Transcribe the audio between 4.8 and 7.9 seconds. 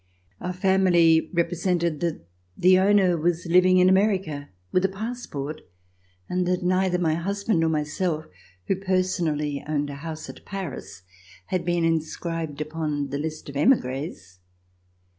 a passport, and that neither my husband nor